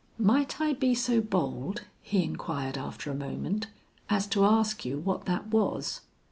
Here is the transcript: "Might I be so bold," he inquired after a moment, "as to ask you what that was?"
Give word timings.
"Might 0.17 0.59
I 0.59 0.73
be 0.73 0.95
so 0.95 1.21
bold," 1.21 1.83
he 2.01 2.23
inquired 2.23 2.75
after 2.75 3.11
a 3.11 3.15
moment, 3.15 3.67
"as 4.09 4.25
to 4.29 4.43
ask 4.45 4.83
you 4.83 4.97
what 4.97 5.25
that 5.25 5.49
was?" 5.49 6.01